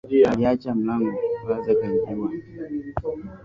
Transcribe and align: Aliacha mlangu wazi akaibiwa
Aliacha 0.29 0.75
mlangu 0.75 1.11
wazi 1.49 1.71
akaibiwa 1.71 2.29